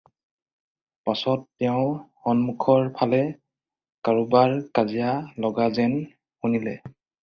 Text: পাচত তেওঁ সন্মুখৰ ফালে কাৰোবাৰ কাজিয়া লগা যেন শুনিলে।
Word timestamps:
পাচত 1.09 1.43
তেওঁ 1.63 1.91
সন্মুখৰ 2.23 2.89
ফালে 2.97 3.23
কাৰোবাৰ 4.09 4.59
কাজিয়া 4.81 5.17
লগা 5.49 5.73
যেন 5.81 5.99
শুনিলে। 6.13 6.81